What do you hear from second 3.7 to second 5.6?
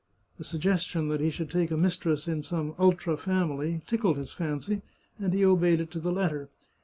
tickled his fancy, and he